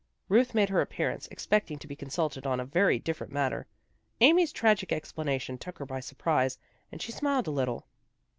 Ruth 0.29 0.55
made 0.55 0.69
her 0.69 0.81
appearance, 0.81 1.27
expecting 1.29 1.77
to 1.77 1.85
be 1.85 1.95
consulted 1.95 2.47
on 2.47 2.59
a 2.59 2.65
very 2.65 2.97
different 2.97 3.31
matter. 3.31 3.67
Amy's 4.19 4.51
tragic 4.51 4.91
explanation 4.91 5.59
took 5.59 5.77
her 5.77 5.85
by 5.85 5.99
surprise, 5.99 6.57
and 6.91 6.99
she 6.99 7.11
smiled 7.11 7.45
a 7.45 7.51
little. 7.51 7.85